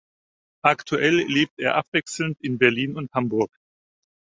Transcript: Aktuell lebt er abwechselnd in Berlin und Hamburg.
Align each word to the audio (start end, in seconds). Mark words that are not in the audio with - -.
Aktuell 0.65 1.27
lebt 1.27 1.59
er 1.59 1.75
abwechselnd 1.75 2.41
in 2.41 2.57
Berlin 2.57 2.95
und 2.95 3.13
Hamburg. 3.13 3.51